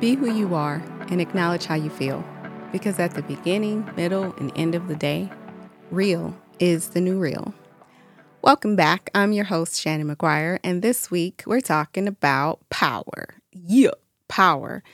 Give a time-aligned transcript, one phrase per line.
[0.00, 2.24] Be who you are and acknowledge how you feel.
[2.70, 5.28] Because at the beginning, middle, and end of the day,
[5.90, 7.52] real is the new real.
[8.40, 9.10] Welcome back.
[9.12, 13.34] I'm your host, Shannon McGuire, and this week we're talking about power.
[13.50, 13.90] Yeah,
[14.28, 14.84] power.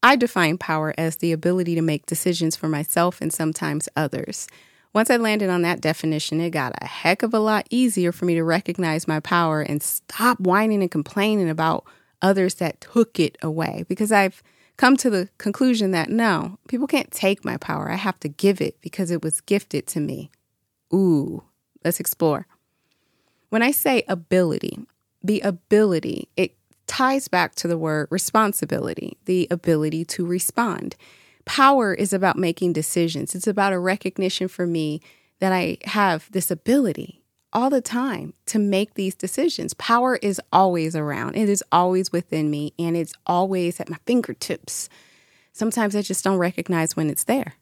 [0.00, 4.46] I define power as the ability to make decisions for myself and sometimes others.
[4.92, 8.26] Once I landed on that definition, it got a heck of a lot easier for
[8.26, 11.84] me to recognize my power and stop whining and complaining about
[12.22, 14.42] others that took it away because I've
[14.76, 17.90] come to the conclusion that no, people can't take my power.
[17.90, 20.30] I have to give it because it was gifted to me.
[20.94, 21.42] Ooh,
[21.84, 22.46] let's explore.
[23.50, 24.86] When I say ability,
[25.22, 30.96] the ability, it ties back to the word responsibility, the ability to respond.
[31.44, 33.34] Power is about making decisions.
[33.34, 35.00] It's about a recognition for me
[35.40, 37.21] that I have this ability
[37.52, 39.74] all the time to make these decisions.
[39.74, 44.88] Power is always around, it is always within me, and it's always at my fingertips.
[45.52, 47.54] Sometimes I just don't recognize when it's there.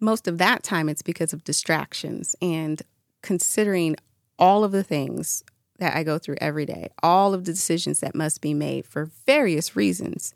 [0.00, 2.82] Most of that time, it's because of distractions and
[3.22, 3.96] considering
[4.38, 5.44] all of the things
[5.78, 9.10] that I go through every day, all of the decisions that must be made for
[9.26, 10.34] various reasons,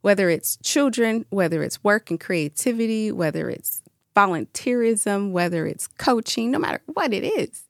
[0.00, 3.82] whether it's children, whether it's work and creativity, whether it's
[4.16, 7.64] volunteerism, whether it's coaching, no matter what it is.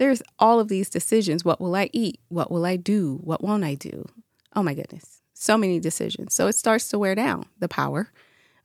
[0.00, 1.44] There's all of these decisions.
[1.44, 2.20] What will I eat?
[2.30, 3.20] What will I do?
[3.22, 4.06] What won't I do?
[4.56, 5.20] Oh my goodness.
[5.34, 6.32] So many decisions.
[6.32, 8.10] So it starts to wear down the power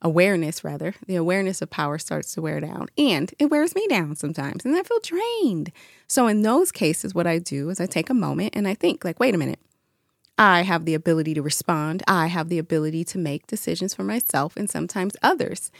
[0.02, 4.14] awareness rather the awareness of power starts to wear down and it wears me down
[4.16, 5.72] sometimes and i feel drained
[6.06, 9.06] so in those cases what i do is i take a moment and i think
[9.06, 9.60] like wait a minute
[10.38, 14.56] i have the ability to respond i have the ability to make decisions for myself
[14.58, 15.72] and sometimes others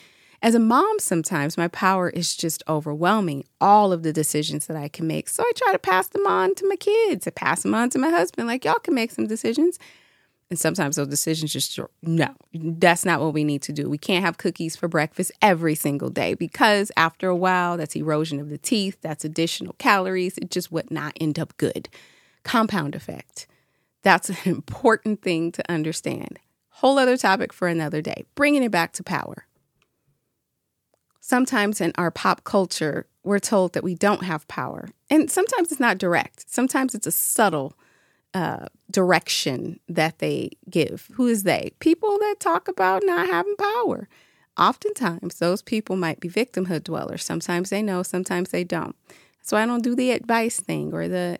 [0.46, 4.88] as a mom sometimes my power is just overwhelming all of the decisions that i
[4.88, 7.74] can make so i try to pass them on to my kids i pass them
[7.74, 9.80] on to my husband like y'all can make some decisions
[10.50, 13.90] and sometimes those decisions just no, that's not what we need to do.
[13.90, 18.40] We can't have cookies for breakfast every single day because after a while, that's erosion
[18.40, 20.38] of the teeth, that's additional calories.
[20.38, 21.90] It just would not end up good.
[22.44, 23.48] Compound effect.
[24.04, 26.38] That's an important thing to understand.
[26.70, 28.26] Whole other topic for another day.
[28.36, 29.45] Bringing it back to power.
[31.28, 34.90] Sometimes in our pop culture, we're told that we don't have power.
[35.10, 37.74] And sometimes it's not direct, sometimes it's a subtle
[38.36, 41.10] uh, direction that they give.
[41.14, 41.72] Who is they?
[41.80, 44.08] People that talk about not having power.
[44.56, 47.24] Oftentimes, those people might be victimhood dwellers.
[47.24, 48.96] Sometimes they know, sometimes they don't.
[49.42, 51.40] So I don't do the advice thing or the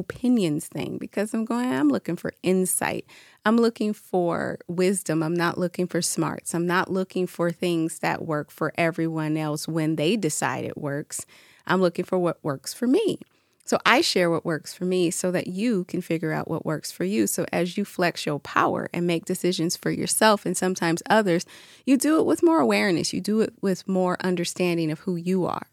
[0.00, 3.06] opinions thing because I'm going, I'm looking for insight.
[3.44, 5.22] I'm looking for wisdom.
[5.22, 6.54] I'm not looking for smarts.
[6.54, 11.26] I'm not looking for things that work for everyone else when they decide it works.
[11.66, 13.18] I'm looking for what works for me.
[13.64, 16.90] So I share what works for me so that you can figure out what works
[16.90, 17.26] for you.
[17.26, 21.46] So as you flex your power and make decisions for yourself and sometimes others,
[21.86, 23.12] you do it with more awareness.
[23.12, 25.68] You do it with more understanding of who you are.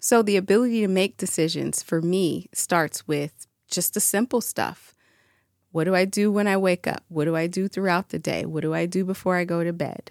[0.00, 4.94] So the ability to make decisions for me starts with just the simple stuff.
[5.70, 7.04] What do I do when I wake up?
[7.08, 8.44] What do I do throughout the day?
[8.46, 10.10] What do I do before I go to bed?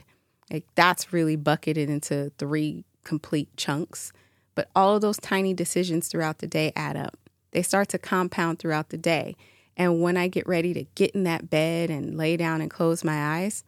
[0.51, 4.13] Like that's really bucketed into three complete chunks.
[4.55, 7.17] But all of those tiny decisions throughout the day add up.
[7.51, 9.35] They start to compound throughout the day.
[9.75, 13.03] And when I get ready to get in that bed and lay down and close
[13.03, 13.63] my eyes,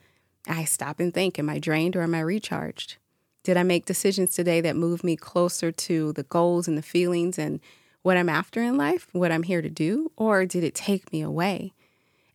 [0.47, 2.97] I stop and think Am I drained or am I recharged?
[3.43, 7.39] Did I make decisions today that move me closer to the goals and the feelings
[7.39, 7.59] and
[8.01, 10.11] what I'm after in life, what I'm here to do?
[10.15, 11.73] Or did it take me away?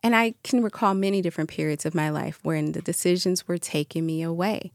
[0.02, 4.04] And I can recall many different periods of my life when the decisions were taking
[4.04, 4.72] me away.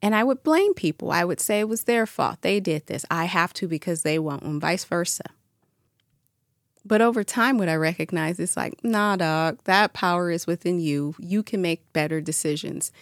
[0.00, 1.10] And I would blame people.
[1.10, 2.42] I would say it was their fault.
[2.42, 3.04] They did this.
[3.10, 5.24] I have to because they won't, and vice versa.
[6.84, 11.16] But over time, what I recognize is like, nah, dog, that power is within you.
[11.18, 12.92] You can make better decisions.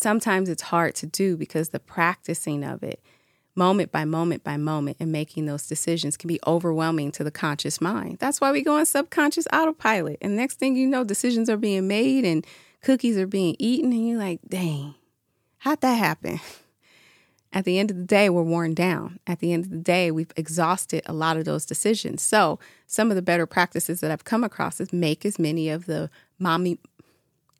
[0.00, 3.02] Sometimes it's hard to do because the practicing of it,
[3.58, 7.80] moment by moment by moment, and making those decisions can be overwhelming to the conscious
[7.80, 8.18] mind.
[8.18, 10.16] That's why we go on subconscious autopilot.
[10.22, 12.46] And next thing you know, decisions are being made and
[12.82, 14.94] cookies are being eaten, and you're like, dang,
[15.58, 16.40] How'd that happen?
[17.52, 19.20] At the end of the day, we're worn down.
[19.26, 22.22] At the end of the day, we've exhausted a lot of those decisions.
[22.22, 25.86] So, some of the better practices that I've come across is make as many of
[25.86, 26.78] the mommy,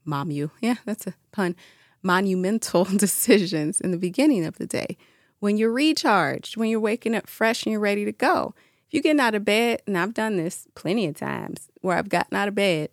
[0.04, 1.56] mom you, yeah, that's a pun,
[2.02, 4.98] monumental decisions in the beginning of the day.
[5.40, 8.54] When you're recharged, when you're waking up fresh and you're ready to go.
[8.86, 12.08] If you're getting out of bed, and I've done this plenty of times where I've
[12.08, 12.90] gotten out of bed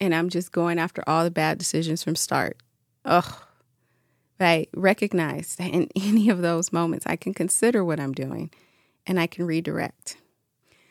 [0.00, 2.56] and I'm just going after all the bad decisions from start.
[3.04, 3.34] Ugh,
[4.40, 8.50] I recognize that in any of those moments, I can consider what I'm doing
[9.06, 10.16] and I can redirect.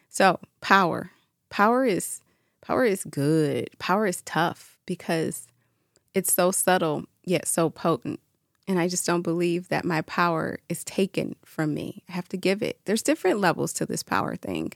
[0.09, 1.11] So, power.
[1.49, 2.21] Power is
[2.61, 3.69] power is good.
[3.79, 5.47] Power is tough because
[6.13, 7.05] it's so subtle.
[7.23, 8.19] yet so potent.
[8.69, 12.03] And I just don't believe that my power is taken from me.
[12.07, 12.79] I have to give it.
[12.85, 14.73] There's different levels to this power thing,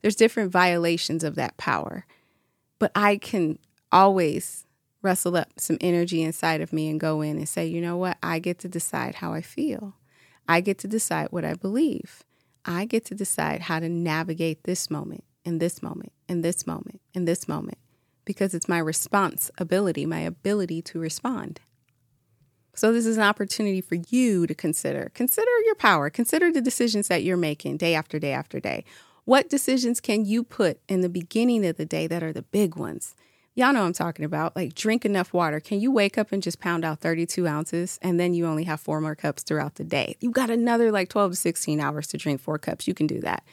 [0.00, 2.06] there's different violations of that power.
[2.78, 3.58] But I can
[3.92, 4.66] always
[5.02, 8.16] wrestle up some energy inside of me and go in and say, you know what?
[8.22, 9.94] I get to decide how I feel.
[10.48, 12.24] I get to decide what I believe.
[12.64, 17.02] I get to decide how to navigate this moment, in this moment, in this moment,
[17.12, 17.78] in this moment,
[18.24, 21.60] because it's my responsibility, my ability to respond.
[22.74, 25.10] So, this is an opportunity for you to consider.
[25.14, 26.10] Consider your power.
[26.10, 28.84] Consider the decisions that you're making day after day after day.
[29.24, 32.76] What decisions can you put in the beginning of the day that are the big
[32.76, 33.14] ones?
[33.54, 34.56] Y'all know I'm talking about.
[34.56, 35.60] Like, drink enough water.
[35.60, 38.80] Can you wake up and just pound out 32 ounces and then you only have
[38.80, 40.16] four more cups throughout the day?
[40.20, 42.88] You've got another like 12 to 16 hours to drink four cups.
[42.88, 43.44] You can do that.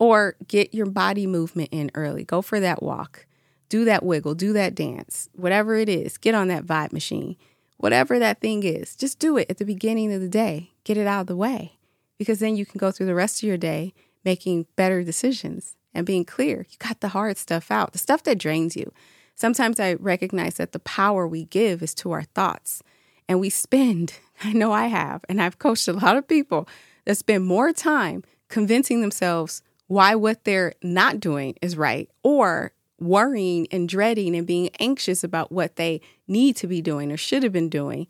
[0.00, 2.24] Or get your body movement in early.
[2.24, 3.26] Go for that walk.
[3.68, 4.34] Do that wiggle.
[4.34, 5.28] Do that dance.
[5.34, 7.36] Whatever it is, get on that vibe machine.
[7.76, 10.72] Whatever that thing is, just do it at the beginning of the day.
[10.84, 11.78] Get it out of the way
[12.18, 13.92] because then you can go through the rest of your day
[14.24, 16.66] making better decisions and being clear.
[16.70, 18.92] You got the hard stuff out, the stuff that drains you
[19.36, 22.82] Sometimes I recognize that the power we give is to our thoughts.
[23.28, 26.68] And we spend, I know I have, and I've coached a lot of people
[27.04, 33.66] that spend more time convincing themselves why what they're not doing is right or worrying
[33.70, 37.52] and dreading and being anxious about what they need to be doing or should have
[37.52, 38.06] been doing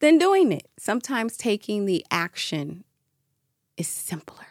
[0.00, 0.68] than doing it.
[0.78, 2.84] Sometimes taking the action
[3.76, 4.46] is simpler,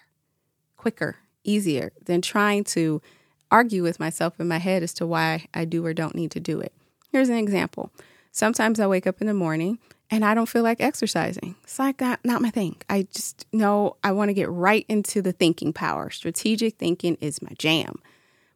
[0.77, 3.01] quicker, easier than trying to
[3.49, 6.39] argue with myself in my head as to why I do or don't need to
[6.39, 6.73] do it.
[7.11, 7.91] Here's an example.
[8.31, 9.79] Sometimes I wake up in the morning
[10.09, 11.55] and I don't feel like exercising.
[11.63, 12.77] It's like not, not my thing.
[12.89, 16.09] I just know I want to get right into the thinking power.
[16.09, 18.01] Strategic thinking is my jam.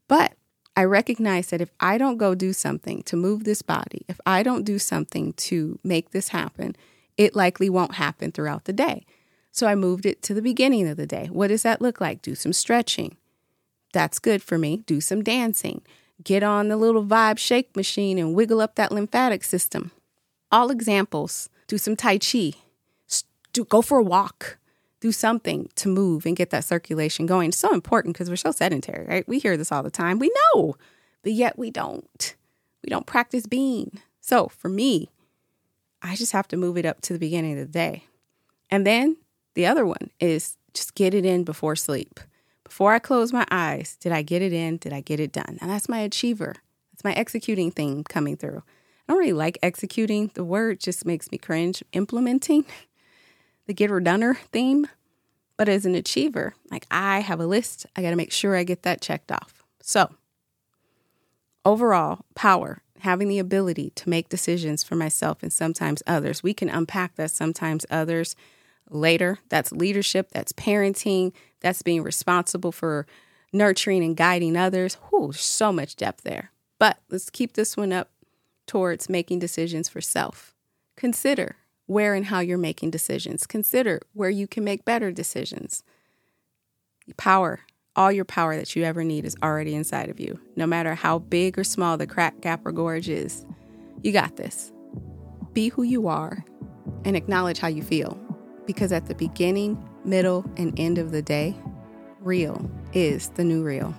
[0.08, 0.34] But
[0.82, 4.42] I recognize that if I don't go do something to move this body, if I
[4.42, 6.76] don't do something to make this happen,
[7.18, 9.06] it likely won't happen throughout the day.
[9.52, 11.28] So I moved it to the beginning of the day.
[11.32, 12.24] What does that look like?
[12.24, 13.16] Do some stretching,
[13.94, 14.78] that's good for me.
[14.78, 15.82] Do some dancing.
[16.24, 19.92] Get on the little vibe shake machine and wiggle up that lymphatic system.
[20.52, 21.48] All examples.
[21.68, 22.54] Do some Tai Chi.
[23.54, 24.58] Do, go for a walk.
[25.02, 27.50] Do something to move and get that circulation going.
[27.50, 29.28] It's so important because we're so sedentary, right?
[29.28, 30.18] We hear this all the time.
[30.18, 30.78] We know,
[31.24, 32.36] but yet we don't.
[32.84, 34.00] We don't practice being.
[34.22, 35.10] So for me,
[36.02, 38.06] I just have to move it up to the beginning of the day.
[38.70, 39.18] And then
[39.54, 42.20] the other one is just get it in before sleep.
[42.64, 44.78] Before I close my eyes, did I get it in?
[44.78, 45.58] Did I get it done?
[45.60, 46.56] And that's my achiever.
[46.94, 48.64] That's my executing thing coming through.
[49.08, 50.32] I don't really like executing.
[50.36, 51.84] The word just makes me cringe.
[51.92, 52.64] Implementing
[53.68, 54.88] the getter doner theme.
[55.58, 58.64] But as an achiever, like I have a list, I got to make sure I
[58.64, 59.64] get that checked off.
[59.82, 60.10] So,
[61.64, 66.44] overall, power, having the ability to make decisions for myself and sometimes others.
[66.44, 68.36] We can unpack that sometimes others
[68.90, 69.40] later.
[69.50, 73.06] That's leadership, that's parenting, that's being responsible for
[73.54, 74.96] nurturing and guiding others.
[75.10, 76.52] Whew, so much depth there.
[76.80, 78.10] But let's keep this one up
[78.68, 80.56] towards making decisions for self.
[80.96, 81.58] Consider
[81.92, 83.46] where and how you're making decisions.
[83.46, 85.84] Consider where you can make better decisions.
[87.18, 87.60] Power,
[87.96, 90.40] all your power that you ever need is already inside of you.
[90.56, 93.46] No matter how big or small the crack, gap, or gorge is,
[94.02, 94.72] you got this.
[95.54, 96.46] Be who you are
[97.04, 98.18] and acknowledge how you feel
[98.66, 101.56] because at the beginning, middle, and end of the day,
[102.22, 103.94] real is the new real.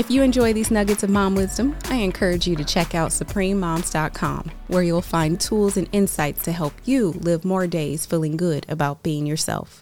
[0.00, 4.50] If you enjoy these nuggets of mom wisdom, I encourage you to check out suprememoms.com,
[4.68, 9.02] where you'll find tools and insights to help you live more days feeling good about
[9.02, 9.78] being yourself.